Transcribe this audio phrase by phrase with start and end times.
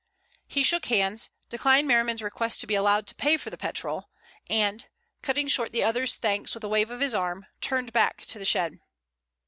[0.47, 4.09] He shook hands, declined Merriman's request to be allowed to pay for the petrol
[4.49, 4.87] and,
[5.21, 8.43] cutting short the other's thanks with a wave of his arm, turned back to the
[8.45, 8.79] shed.